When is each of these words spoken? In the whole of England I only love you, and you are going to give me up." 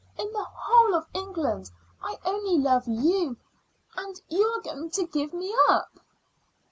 In 0.17 0.33
the 0.33 0.43
whole 0.43 0.95
of 0.95 1.05
England 1.13 1.69
I 2.01 2.17
only 2.25 2.57
love 2.57 2.87
you, 2.87 3.37
and 3.95 4.19
you 4.29 4.47
are 4.47 4.61
going 4.61 4.89
to 4.89 5.05
give 5.05 5.31
me 5.31 5.55
up." 5.69 5.99